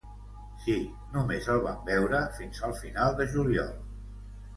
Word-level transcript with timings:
Sí, 0.61 0.77
només 1.17 1.49
el 1.55 1.61
vam 1.65 1.83
veure 1.89 2.21
fins 2.39 2.63
al 2.69 2.73
final 2.79 3.13
de 3.21 3.29
juliol. 3.35 3.69